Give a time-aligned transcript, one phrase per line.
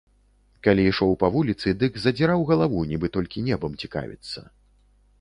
[0.67, 4.39] Калі ішоў па вуліцы, дык задзіраў галаву, нібы толькі небам цікавіцца.